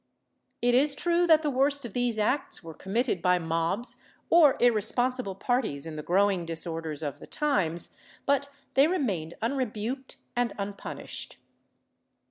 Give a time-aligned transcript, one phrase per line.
[0.01, 0.03] ^
[0.63, 3.97] It is true that the worst of these acts were committed by mobs
[4.31, 10.53] or irresponsible parties in the growing disorders of the times, but they remained unrebuked and
[10.57, 11.37] unpunished.